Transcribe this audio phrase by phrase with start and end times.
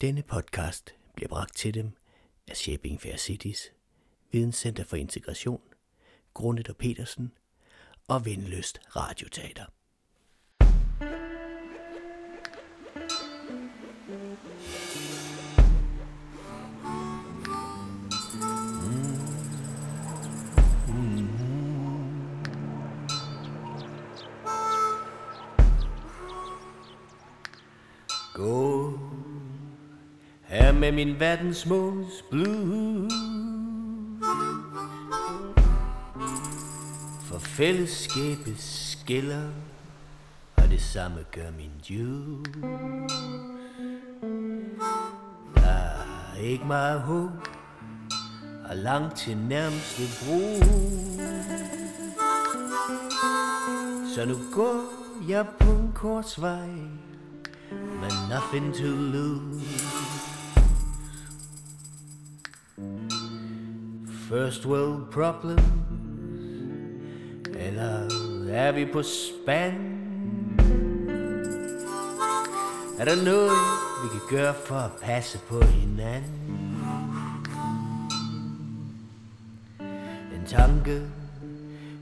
[0.00, 1.92] Denne podcast bliver bragt til dem
[2.48, 3.72] af Shaping Fair Cities,
[4.32, 5.60] Videnscenter for Integration,
[6.34, 7.32] Grundet og Petersen
[8.08, 9.64] og Vindløst Radioteater.
[30.90, 33.12] Med min verdensmåls blues
[37.24, 39.48] For fællesskabet skiller
[40.56, 42.60] Og det samme gør min juice
[45.54, 45.68] Der
[46.34, 47.48] er ikke meget håb
[48.70, 50.40] Og langt til nærmeste bro.
[54.14, 54.84] Så nu går
[55.28, 56.68] jeg på en kort vej,
[57.70, 59.89] men nothing to lose.
[64.30, 65.62] First world problems,
[67.56, 68.08] eller
[68.50, 69.74] er vi på spand?
[72.98, 73.50] Er der noget,
[74.02, 76.76] vi kan gøre for at passe på hinanden?
[80.34, 81.02] En tanke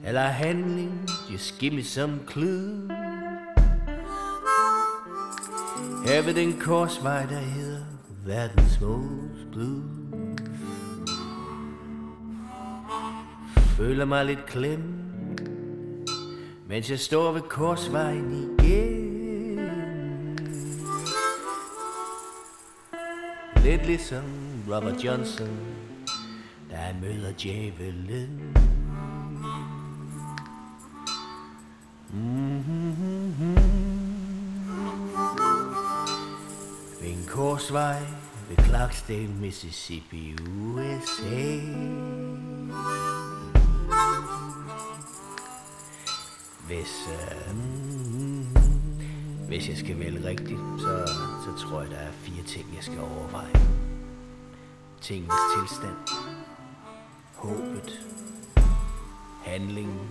[0.04, 2.88] eller handling, just give me some clue.
[6.06, 7.84] Her ved den korsvej, der hedder
[8.26, 9.97] verdens most.
[13.78, 14.82] Føler mig lidt klem,
[16.68, 20.38] mens jeg står ved korsvejen igen.
[23.62, 24.24] Lidt ligesom
[24.68, 25.58] Robert Johnson,
[26.70, 28.56] da han møder djævelen.
[32.12, 33.56] Mm-hmm.
[37.00, 38.02] Ved en korsvej
[38.48, 41.58] ved Clarksdale, Mississippi, USA.
[46.68, 47.54] Hvis, øh,
[49.46, 51.06] hvis jeg skal vælge rigtigt, så,
[51.44, 53.54] så tror jeg, der er fire ting, jeg skal overveje.
[55.00, 55.96] Tingens tilstand,
[57.34, 58.06] håbet,
[59.44, 60.08] handlingen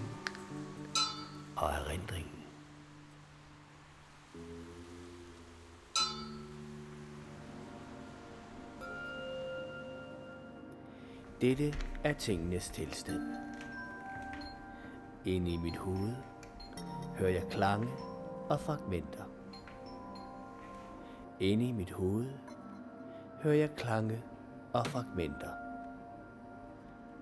[1.56, 2.31] og erindringen.
[11.41, 11.73] Dette
[12.03, 13.22] er tingenes tilstand.
[15.25, 16.16] Inde i mit hoved
[17.19, 17.88] hører jeg klange
[18.50, 19.23] og fragmenter.
[21.39, 22.28] Inde i mit hoved
[23.41, 24.23] hører jeg klange
[24.73, 25.50] og fragmenter.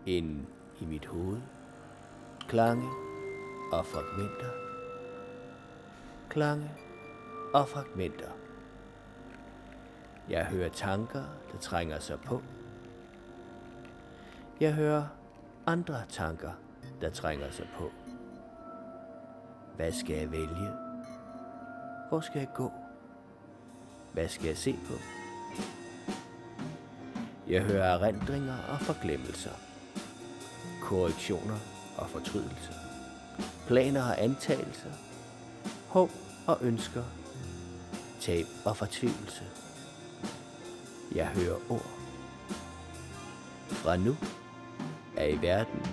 [0.06, 0.46] Inde
[0.80, 1.42] i mit hoved
[2.48, 2.90] klange
[3.72, 4.52] og fragmenter.
[6.30, 6.72] Klange
[7.54, 8.30] og fragmenter.
[10.30, 12.42] Jeg hører tanker, der trænger sig på.
[14.60, 15.08] Jeg hører
[15.66, 16.52] andre tanker,
[17.02, 17.92] der trænger sig på.
[19.76, 20.72] Hvad skal jeg vælge?
[22.10, 22.72] Hvor skal jeg gå?
[24.14, 24.94] Hvad skal jeg se på?
[27.48, 29.52] Jeg hører erindringer og forglemmelser.
[30.82, 31.58] Korrektioner
[31.98, 32.74] og fortrydelser.
[33.68, 34.92] Planer og antagelser.
[35.88, 36.10] Håb
[36.48, 37.04] og ønsker.
[38.22, 39.44] Tab og fortvivlelse.
[41.16, 41.92] Jeg hører ord.
[43.68, 44.16] Fra nu
[45.18, 45.86] er i verden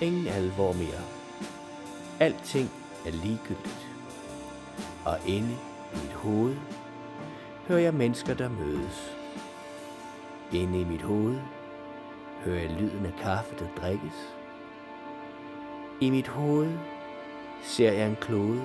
[0.00, 1.02] ingen alvor mere.
[2.20, 2.70] Alting
[3.06, 3.88] er ligegyldigt.
[5.04, 5.52] Og inde
[5.94, 6.56] i mit hoved
[7.68, 9.16] hører jeg mennesker, der mødes.
[10.52, 11.40] Inde i mit hoved
[12.44, 14.34] hører jeg lyden af kaffe, der drikkes.
[16.00, 16.72] I mit hoved
[17.62, 18.62] ser jeg en klode,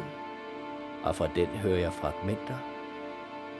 [1.04, 2.58] og fra den hører jeg fragmenter,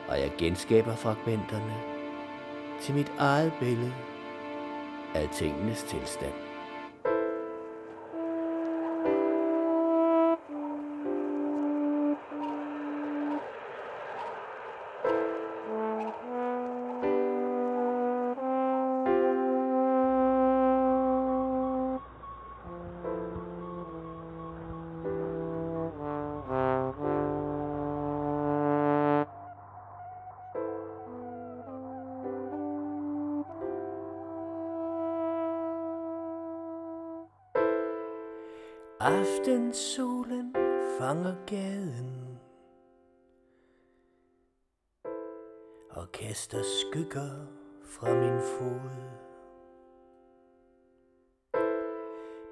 [0.08, 1.76] og jeg genskaber fragmenterne
[2.82, 3.94] til mit eget billede
[5.16, 6.47] af tingenes tilstand.
[39.08, 40.56] Aftensolen
[41.00, 42.40] fanger gaden
[45.90, 47.48] og kaster skygger
[47.84, 48.90] fra min fod.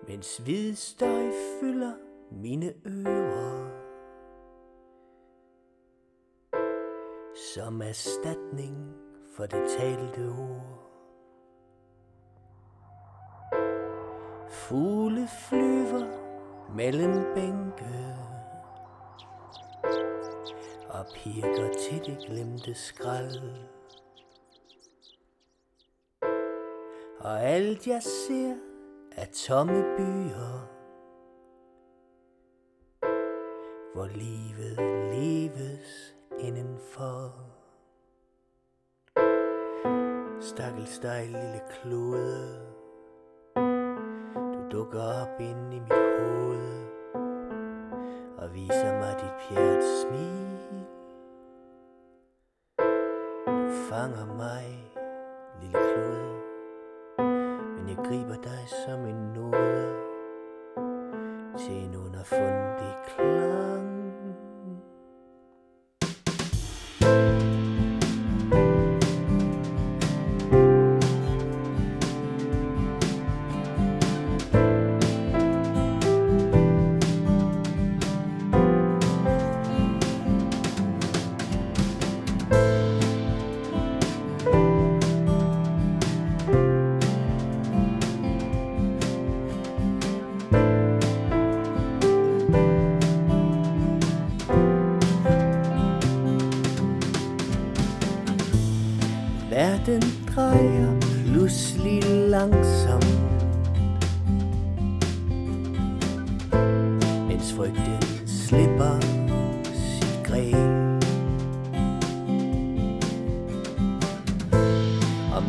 [0.08, 1.94] Mens hvid støj fylder
[2.32, 3.72] mine ører
[7.54, 8.96] Som erstatning
[9.36, 10.82] for det talte ord.
[14.50, 16.25] Fugle flyver
[16.70, 18.16] mellem bænke
[20.90, 23.42] og pirker til det glemte skrald.
[27.20, 28.56] Og alt jeg ser
[29.12, 30.72] er tomme byer,
[33.94, 34.78] hvor livet
[35.16, 37.34] leves indenfor.
[40.42, 42.75] Stakkels dig, lille klode,
[44.76, 46.88] dukker op ind i mit hoved
[48.38, 50.86] og viser mig dit pjert smil.
[53.48, 54.66] Du fanger mig,
[55.62, 56.36] lille klode,
[57.76, 59.94] men jeg griber dig som en nåde
[61.58, 63.95] til en underfundig klang.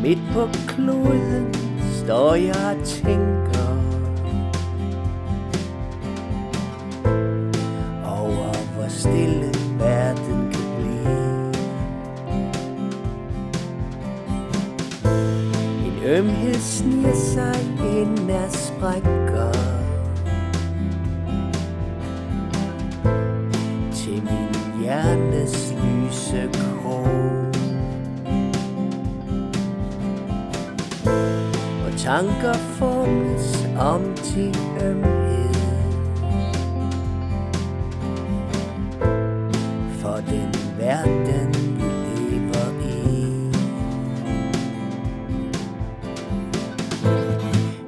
[0.07, 1.53] Midt på kloden
[2.03, 3.56] står jeg og tænker.
[32.07, 35.53] Tanker formes om til ømhed
[39.99, 41.89] For den verden vi
[42.29, 43.21] lever i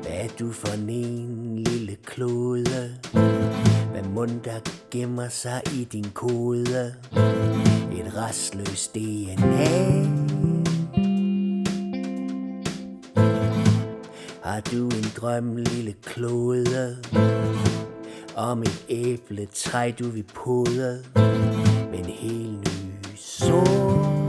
[0.01, 2.98] Hvad er du for en lille klode?
[3.92, 4.60] Hvad mund der
[4.92, 6.95] gemmer sig i din kode?
[7.92, 10.19] Et restløst DNA
[14.58, 16.96] Har du en drøm, lille klode?
[18.37, 21.05] Om et æbletræ, du vil pode
[21.91, 24.25] Med en helt ny sort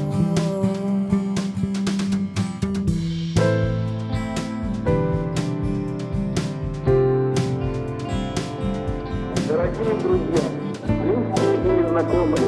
[9.50, 10.44] Дорогие друзья,
[10.88, 12.48] близкие и знакомые,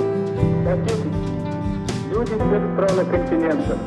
[0.66, 1.10] соседи,
[2.12, 3.80] люди всех стран и континентов,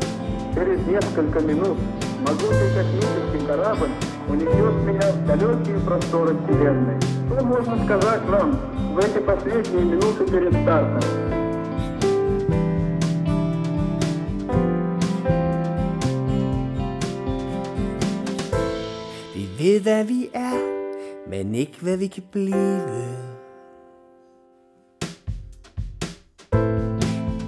[0.55, 1.77] через несколько минут
[2.25, 3.91] могучий космический корабль
[4.29, 7.00] унесет меня в далекие просторы Вселенной.
[7.27, 8.59] Что можно сказать вам
[8.94, 11.03] в эти последние минуты перед стартом?
[19.34, 20.58] Vi ved, hvad vi er,
[21.29, 22.81] men ikke, hvad vi kan blive.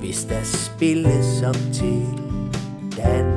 [0.00, 2.06] Hvis der spilles op til
[2.96, 3.35] dans.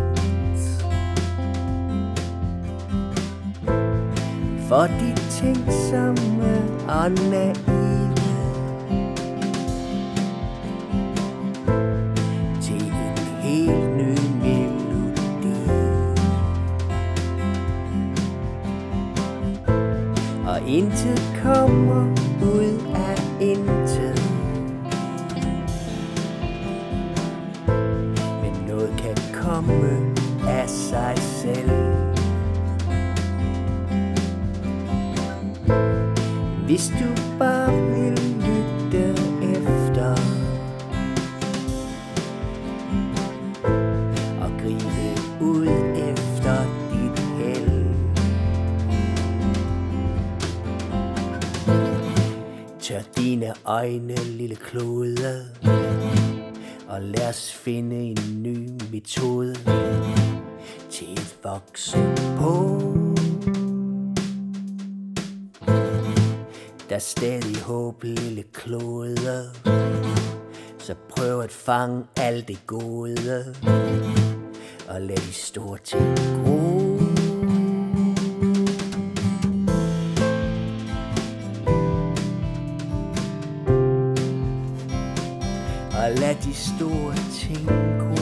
[4.71, 8.15] For de tænksomme og naive.
[12.63, 15.61] Til en helt ny melodi.
[20.47, 24.23] Og intet kommer ud af intet
[28.43, 30.15] Men noget kan komme
[30.49, 32.10] af sig selv
[36.71, 39.11] Hvis du bare vil lytte
[39.43, 40.11] efter.
[44.41, 45.67] Og gribe ud
[46.11, 46.57] efter
[46.93, 47.95] dit held.
[52.81, 55.45] Tør dine øjne, lille klode.
[56.89, 59.55] Og lad os finde en ny metode
[60.91, 63.00] Til et voksen på
[66.91, 69.51] Der er stadig håb, lille klode
[70.79, 73.55] Så prøv at fange alt det gode
[74.89, 76.97] og lad de store ting gro.
[85.93, 87.67] Og lad de store ting
[88.01, 88.20] gro.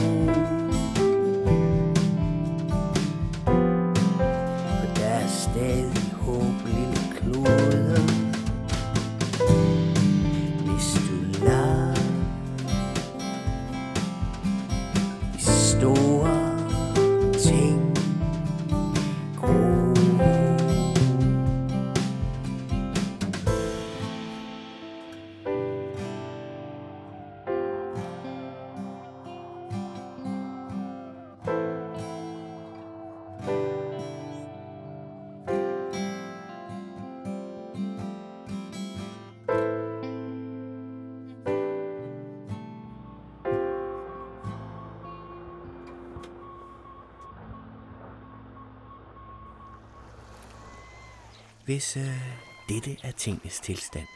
[51.69, 52.21] Hvis øh,
[52.69, 54.07] dette er tingens tilstand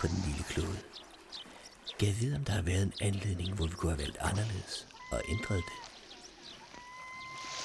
[0.00, 0.78] på den lille klode,
[1.98, 4.88] kan jeg vide, om der har været en anledning, hvor vi kunne have valgt anderledes
[5.12, 5.78] og ændret det.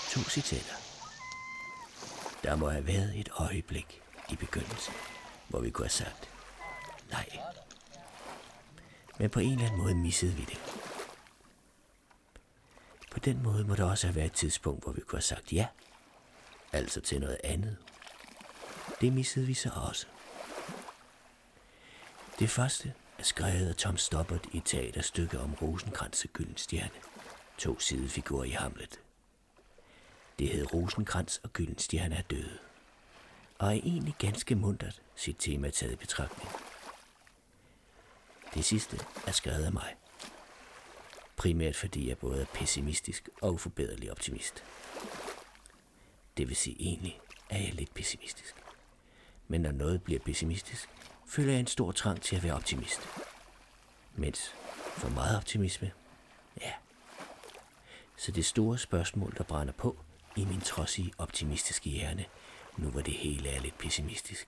[0.09, 0.73] To citater.
[2.43, 4.93] Der må have været et øjeblik i begyndelsen,
[5.47, 6.29] hvor vi kunne have sagt
[7.11, 7.29] nej.
[9.19, 10.59] Men på en eller anden måde missede vi det.
[13.11, 15.53] På den måde må der også have været et tidspunkt, hvor vi kunne have sagt
[15.53, 15.67] ja.
[16.73, 17.77] Altså til noget andet.
[19.01, 20.07] Det missede vi så også.
[22.39, 26.91] Det første er skrevet af Tom Stoppard i et teaterstykke om Rosenkrantz og Gyldenstjerne.
[27.57, 28.99] To sidefigurer i Hamlet.
[30.39, 32.59] Det hed Rosenkrantz og Gyldenstjerne er døde.
[33.57, 36.51] Og er egentlig ganske muntert sit tema taget i betragtning.
[38.53, 39.95] Det sidste er skrevet af mig.
[41.35, 44.63] Primært fordi jeg både er pessimistisk og uforbederlig optimist.
[46.37, 48.58] Det vil sige egentlig er jeg lidt pessimistisk.
[49.51, 50.89] Men når noget bliver pessimistisk,
[51.25, 53.01] føler jeg en stor trang til at være optimist.
[54.15, 54.51] Mens
[54.97, 55.91] for meget optimisme,
[56.61, 56.71] ja.
[58.17, 59.97] Så det store spørgsmål, der brænder på
[60.35, 62.25] i min trodsige optimistiske hjerne,
[62.77, 64.47] nu hvor det hele er lidt pessimistisk,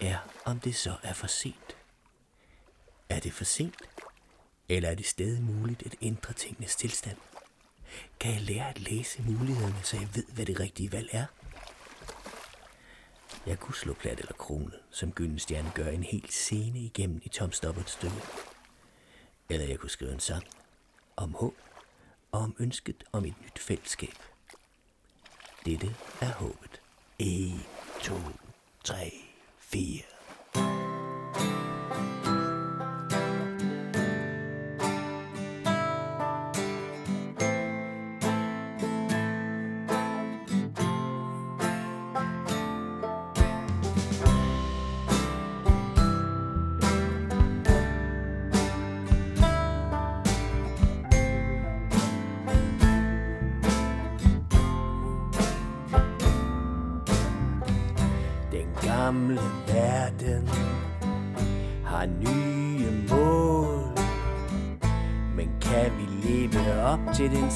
[0.00, 1.76] er om det så er for sent.
[3.08, 3.82] Er det for sent?
[4.68, 7.16] Eller er det stadig muligt at ændre tingenes tilstand?
[8.20, 11.26] Kan jeg lære at læse mulighederne, så jeg ved, hvad det rigtige valg er?
[13.46, 17.52] Jeg kunne slå plat eller krone, som Gyldenstjerne gør en hel scene igennem i Tom
[17.52, 18.16] Stoppards stykke.
[19.48, 20.44] Eller jeg kunne skrive en sang
[21.16, 21.54] om håb
[22.32, 24.14] og om ønsket om et nyt fællesskab.
[25.64, 26.80] Dette er håbet.
[27.18, 27.52] 1,
[28.02, 28.14] 2,
[28.84, 29.12] 3,
[29.58, 30.19] 4.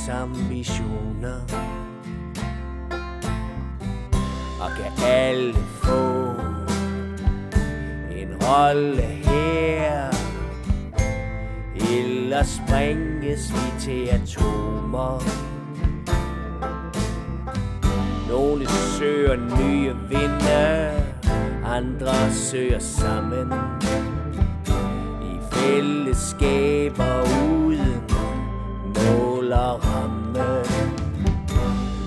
[0.07, 1.25] til den?
[4.61, 6.31] Og kan alle få
[8.11, 10.11] en rolle her?
[11.91, 15.23] Eller springes vi til atomer?
[18.29, 20.93] Nogle søger nye vinde,
[21.65, 23.53] andre søger sammen
[25.23, 27.64] i fællesskaber uden
[29.45, 30.65] mål ramme.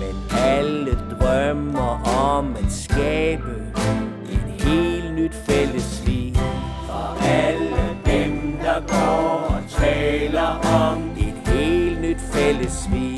[0.00, 3.72] Men alle drømmer om at skabe
[4.32, 6.34] et helt nyt fællesliv
[6.86, 7.76] for alle
[8.06, 13.14] dem, der går og taler om et helt nyt fællesliv.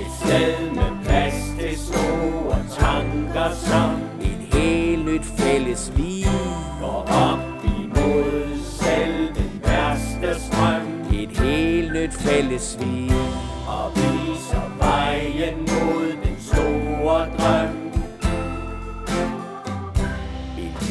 [0.00, 6.26] Et sted med plads til store tanker som et helt nyt fælles liv
[6.80, 13.05] Går op imod selv den værste strøm Et helt nyt fælles liv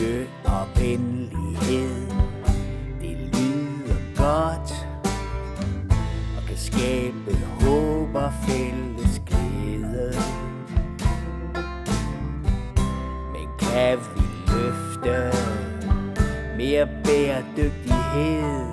[0.05, 2.07] Miljø og venlighed
[3.01, 4.87] Det lyder godt
[6.37, 10.13] og kan skabe håb og fælles glæde.
[13.33, 15.37] Men kan vi løfte
[16.57, 18.65] mere bæredygtighed?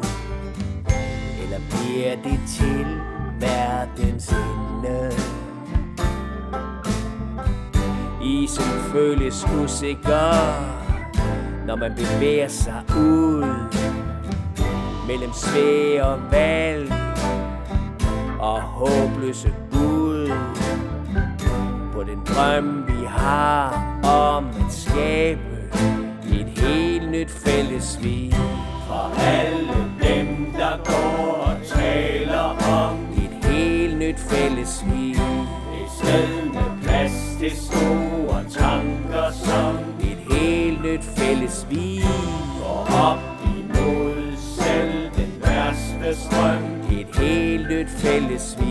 [1.42, 2.86] Eller bliver det til
[3.40, 5.12] verdens ende?
[8.24, 10.81] isen føles usikker
[11.72, 13.44] når man bevæger sig ud
[15.06, 16.92] Mellem svære valg
[18.40, 20.30] Og håbløse bud
[21.92, 25.40] På den drøm vi har om at skabe
[26.32, 28.32] Et helt nyt fælles liv
[28.86, 35.16] For alle dem der går og taler om Et helt nyt fælles liv
[35.82, 39.91] Et sted med plads til store tanker som
[41.02, 42.02] et fælles liv
[42.60, 43.18] Går op
[43.58, 46.62] imod selv den værste strøm.
[46.98, 48.61] Et helt nyt fælles liv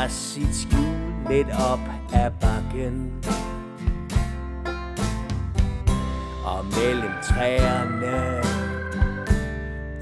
[0.00, 0.96] Fra sit skjul
[1.30, 1.78] lidt op
[2.12, 3.12] ad bakken
[6.44, 8.42] Og mellem træerne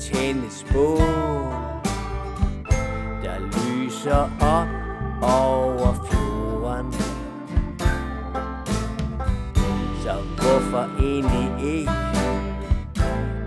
[0.00, 0.98] tændes bål
[3.22, 4.68] Der lyser op
[5.22, 6.92] over fjorden
[10.02, 11.90] Så hvorfor egentlig ikke?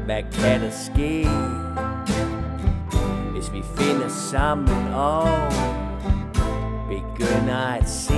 [0.05, 1.27] Hvad kan der ske?
[3.31, 5.51] Hvis vi finder sammen og
[7.21, 8.13] begynder at se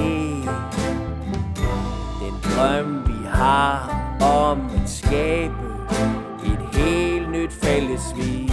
[2.22, 5.54] Den drøm vi har om at skabe
[6.46, 8.50] Et helt nyt fælles liv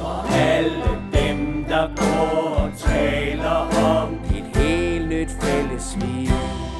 [0.00, 6.30] For alle dem der går og taler om Et helt nyt fælles liv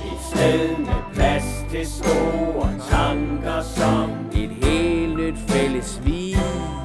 [0.04, 6.36] Et sted med plads til store tanker som Et helt nyt fælles liv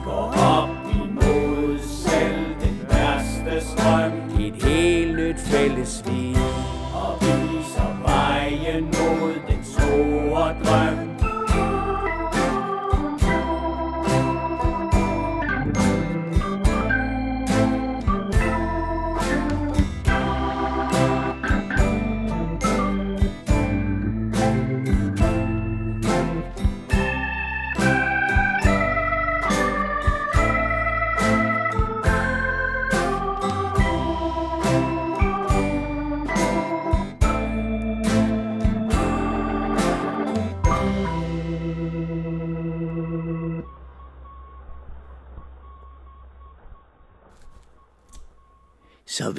[0.05, 4.22] Går op imod selv den værste strøm
[5.53, 6.32] fælles vi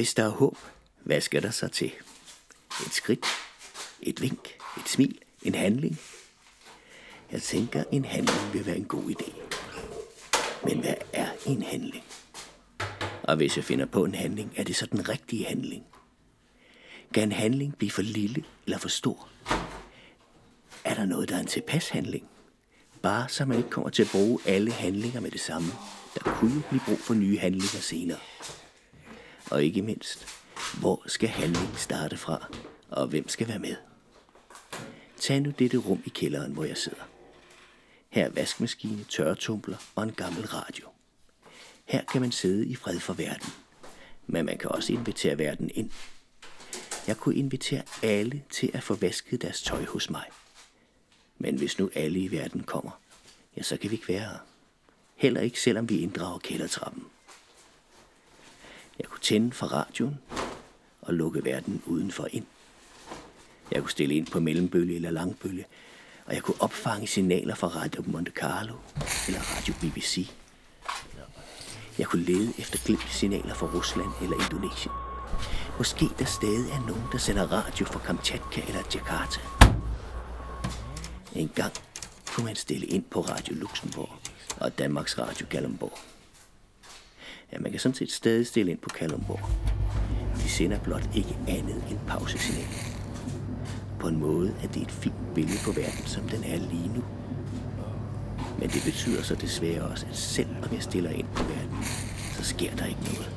[0.04, 0.58] hvis der er håb,
[1.02, 1.92] hvad skal der så til?
[2.86, 3.26] Et skridt,
[4.00, 6.00] et vink, et smil, en handling.
[7.32, 9.32] Jeg tænker, en handling vil være en god idé.
[10.64, 12.04] Men hvad er en handling?
[13.22, 15.84] Og hvis jeg finder på en handling, er det så den rigtige handling?
[17.14, 19.28] Kan en handling blive for lille eller for stor?
[20.84, 22.28] Er der noget, der er en tilpas handling?
[23.02, 25.68] Bare så man ikke kommer til at bruge alle handlinger med det samme.
[26.14, 28.18] Der kunne jo blive brug for nye handlinger senere.
[29.50, 30.26] Og ikke mindst,
[30.80, 32.48] hvor skal handlingen starte fra,
[32.90, 33.76] og hvem skal være med?
[35.20, 37.02] Tag nu dette rum i kælderen, hvor jeg sidder.
[38.08, 40.88] Her er vaskemaskine, tørretumbler og en gammel radio.
[41.84, 43.48] Her kan man sidde i fred for verden.
[44.26, 45.90] Men man kan også invitere verden ind.
[47.06, 50.24] Jeg kunne invitere alle til at få vasket deres tøj hos mig.
[51.38, 53.00] Men hvis nu alle i verden kommer,
[53.56, 54.38] ja, så kan vi ikke være her.
[55.16, 57.04] Heller ikke selvom vi inddrager kældertrappen.
[58.98, 60.18] Jeg kunne tænde for radioen
[61.02, 62.44] og lukke verden udenfor ind.
[63.72, 65.64] Jeg kunne stille ind på mellembølge eller langbølge,
[66.26, 68.74] og jeg kunne opfange signaler fra Radio Monte Carlo
[69.26, 70.30] eller Radio BBC.
[71.98, 74.92] Jeg kunne lede efter glemte signaler fra Rusland eller Indonesien.
[75.78, 79.40] Måske der stadig er nogen, der sender radio fra Kamchatka eller Jakarta.
[81.34, 81.72] En gang
[82.26, 84.10] kunne man stille ind på Radio Luxembourg
[84.56, 86.13] og Danmarks Radio Gallenborg
[87.50, 89.40] at man kan sådan set stadig stille ind på Kalumborg.
[90.36, 92.66] De sender blot ikke andet end pausesignal.
[94.00, 97.04] På en måde er det et fint billede på verden, som den er lige nu.
[98.58, 101.84] Men det betyder så desværre også, at selv om jeg stiller ind på verden,
[102.32, 103.30] så sker der ikke noget.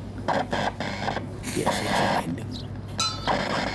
[1.55, 2.49] Det er altså ikke en handling.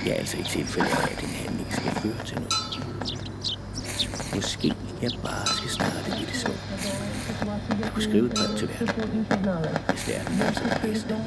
[0.05, 2.53] Jeg er altså i tilfælde af, at en handling skal føre til noget.
[4.35, 6.53] Måske jeg bare skal starte i det små.
[7.92, 9.27] kunne skrive et brev til verden,
[9.89, 11.07] hvis verden er altså bedst.
[11.09, 11.17] Jeg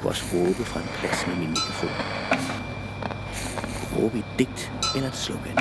[0.00, 1.96] kunne også råbe fra en plads med min mikrofon.
[2.30, 5.58] Jeg kunne råbe et digt eller et slogan.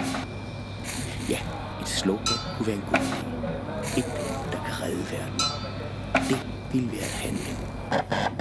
[1.29, 1.39] Ja,
[1.81, 3.19] et slogan kunne være en god idé.
[3.99, 4.05] Et,
[4.51, 5.39] der kan redde verden.
[6.29, 6.39] Det
[6.73, 8.34] ville være at handle.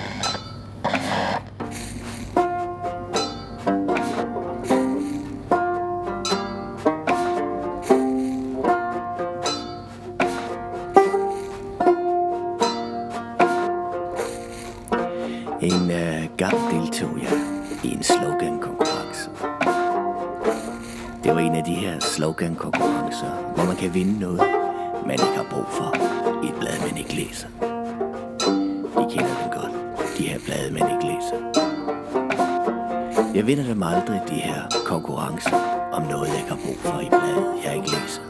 [33.44, 35.56] Jeg vinder dem aldrig, de her konkurrencer,
[35.92, 38.22] om noget, jeg kan bruge for i bladet, jeg ikke læser.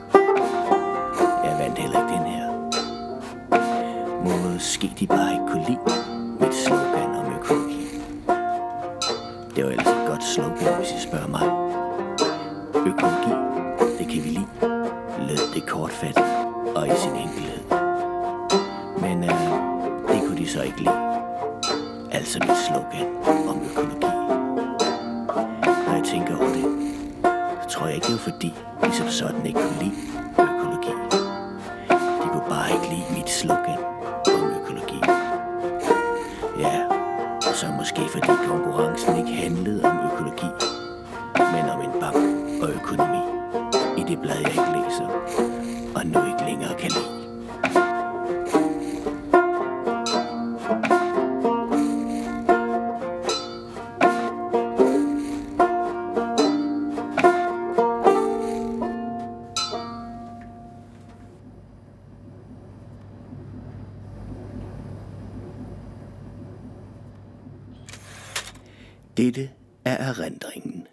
[1.44, 2.46] Jeg vandt heller ikke den her.
[4.24, 5.80] Måske de bare ikke kunne lide
[6.40, 7.86] mit slogan om økologi.
[9.56, 11.46] Det var ellers et godt slogan, hvis I spørger mig.
[12.90, 13.32] Økologi,
[13.98, 14.46] det kan vi lide.
[15.28, 16.24] Lød det kortfattet
[16.76, 17.33] og i sin enkelhed.
[69.84, 70.86] Af er erindringen.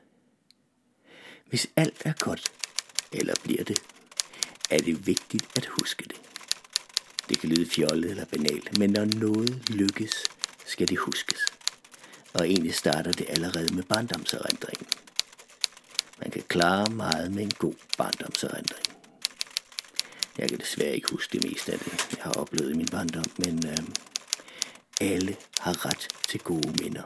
[1.45, 2.51] Hvis alt er godt,
[3.11, 3.81] eller bliver det,
[4.69, 6.21] er det vigtigt at huske det.
[7.29, 10.23] Det kan lyde fjollet eller banalt, men når noget lykkes,
[10.65, 11.39] skal det huskes.
[12.33, 14.87] Og egentlig starter det allerede med barndomserindringen.
[16.19, 18.85] Man kan klare meget med en god barndomserindring.
[20.37, 23.25] Jeg kan desværre ikke huske det meste af det, jeg har oplevet i min barndom,
[23.37, 23.77] men øh,
[25.01, 27.03] alle har ret til gode minder.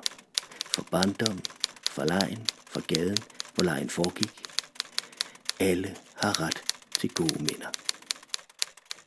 [0.73, 1.39] For barndom,
[1.95, 3.17] fra lejen, for gaden,
[3.53, 4.43] hvor lejen foregik.
[5.59, 6.63] Alle har ret
[6.99, 7.67] til gode minder.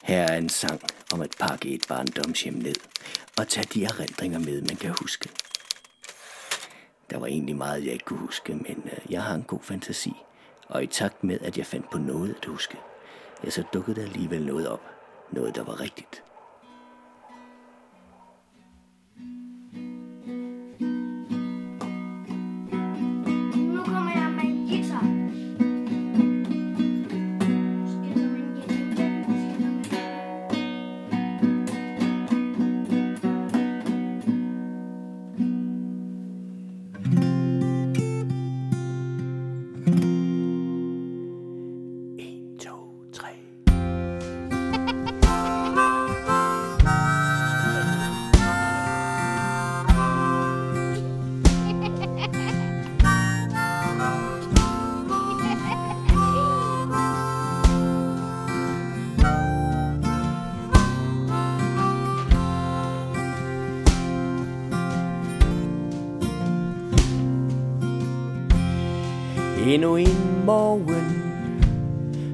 [0.02, 0.80] Her er en sang
[1.12, 2.74] om at pakke et barndomshjem ned
[3.38, 5.28] og tage de erindringer med, man kan huske.
[7.10, 10.12] Der var egentlig meget, jeg ikke kunne huske, men øh, jeg har en god fantasi.
[10.68, 12.78] Og i takt med, at jeg fandt på noget at huske,
[13.44, 14.82] ja, så dukkede der alligevel noget op.
[15.32, 16.22] Noget, der var rigtigt.
[69.78, 71.22] Endnu en morgen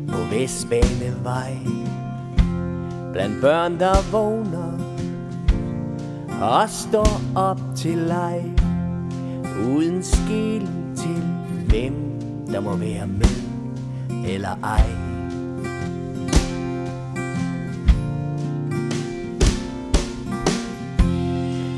[0.08, 1.56] på Vestbanevej.
[3.12, 4.78] Blandt børn, der vågner
[6.42, 8.44] og står op til leg.
[9.66, 11.22] Uden skil til
[11.68, 11.94] hvem
[12.52, 13.36] der må være med
[14.28, 14.86] eller ej.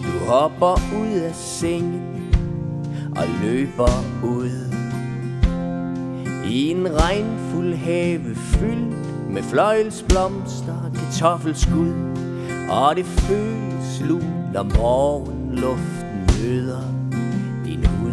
[0.02, 2.33] Du hopper ud af sengen
[3.16, 4.65] og løber ud
[6.57, 11.92] i en regnfuld have fyldt med fløjelsblomster, kartoffelskud
[12.71, 16.83] Og det føles lun, når morgenluften møder
[17.64, 18.12] din hud.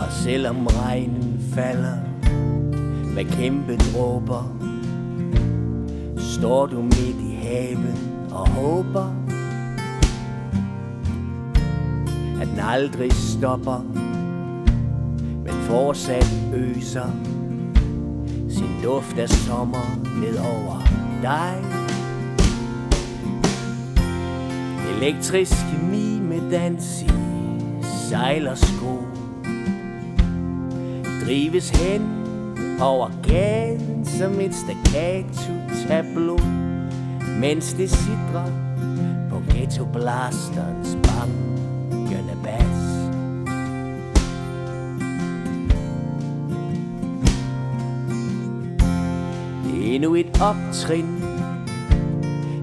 [0.00, 1.96] Og selvom regnen falder
[3.14, 4.56] med kæmpe dråber
[6.18, 9.25] Står du midt i haven og håber
[12.46, 13.84] at den aldrig stopper
[15.44, 17.10] Men fortsat øser
[18.48, 20.82] sin duft af sommer ned over
[21.22, 21.64] dig.
[24.96, 27.10] Elektrisk kemi med dans i
[27.82, 28.98] sejlersko
[31.26, 32.02] Drives hen
[32.80, 35.52] over gaden som et staccato
[35.88, 36.38] tableau
[37.40, 38.46] Mens det sidder
[39.30, 40.98] på ghetto blasterens
[49.96, 51.24] endnu et optrin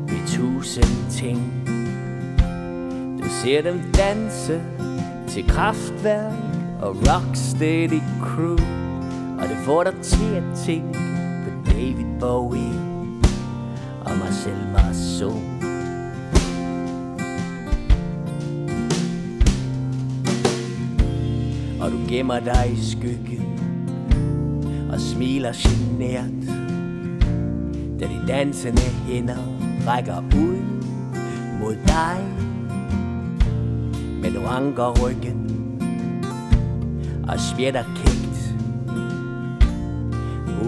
[0.08, 1.68] i tusind ting.
[3.24, 4.62] Du ser dem danse
[5.28, 6.34] til kraftværk
[6.82, 8.58] og rocksteady crew
[9.40, 11.00] Og det får dig til at tænke
[11.44, 12.74] på David Bowie
[14.06, 15.42] og Marcel Marceau.
[21.82, 23.60] Og du gemmer dig i skyggen
[24.92, 26.53] og smiler genert.
[28.04, 29.38] Da de dansende hænder
[29.88, 30.58] rækker ud
[31.60, 32.18] mod dig.
[34.22, 35.50] Men du anker ryggen
[37.28, 38.56] og spjætter kægt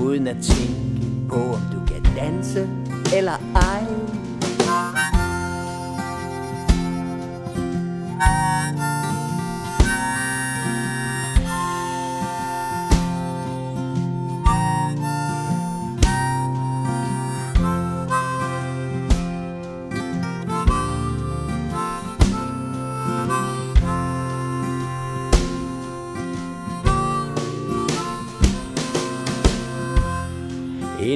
[0.01, 2.69] Uden at tænke på om du kan danse
[3.15, 3.44] eller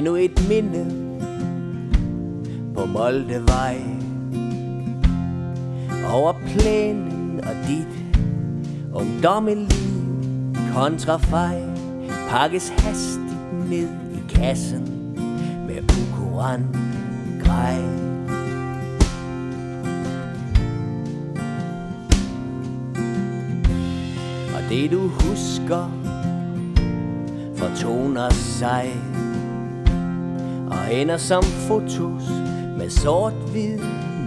[0.00, 0.84] Endnu et minde
[2.74, 3.76] på Moldevej.
[6.12, 8.04] Over plænen og dit
[8.94, 11.62] ungdommelige kontrafej
[12.28, 15.14] Pakkes hastigt ned i kassen
[15.66, 16.76] med ukurant
[17.44, 17.78] grej.
[24.54, 25.90] Og det du husker
[27.56, 28.92] fortoner sig
[30.70, 32.28] og ender som fotos
[32.78, 33.78] med sort-hvid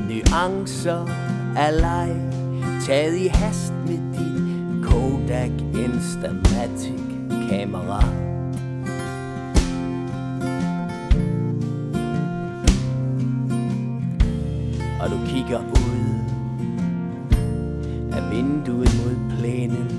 [0.09, 1.07] nuancer
[1.57, 2.15] af leg
[2.85, 5.51] taget i hast med dit Kodak
[5.85, 7.03] Instamatic
[7.49, 8.03] kamera.
[15.01, 16.03] Og du kigger ud
[18.13, 19.89] af vinduet mod plænen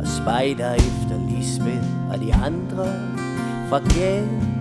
[0.00, 2.86] og spejder efter Lisbeth og de andre
[3.68, 4.53] fra gaden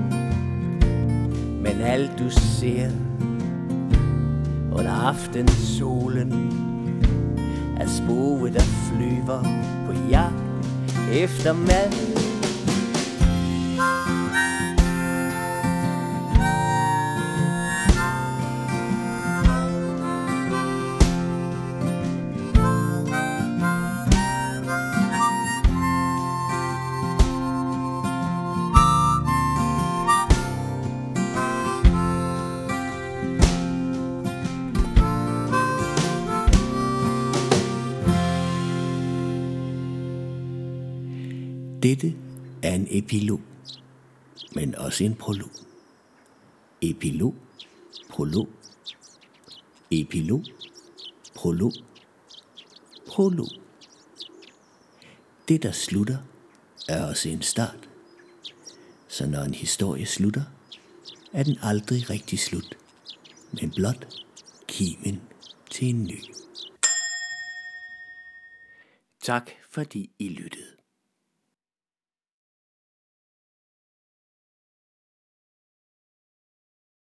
[1.64, 2.90] men alt du ser
[4.72, 6.34] under aftensolen
[7.80, 9.44] er spore, der flyver
[9.88, 10.70] på jagt
[11.14, 12.23] efter mad.
[41.94, 42.16] Dette
[42.64, 43.42] er en epilog,
[44.56, 45.50] men også en prolog.
[46.82, 47.36] Epilog,
[48.10, 48.50] prolog,
[49.92, 50.44] epilog,
[51.36, 51.74] prolog,
[53.08, 53.48] prolog.
[55.48, 56.18] Det, der slutter,
[56.90, 57.90] er også en start.
[59.08, 60.44] Så når en historie slutter,
[61.34, 62.78] er den aldrig rigtig slut,
[63.62, 64.08] men blot
[64.68, 65.22] kimen
[65.72, 66.24] til en ny.
[69.22, 70.73] Tak fordi I lyttede.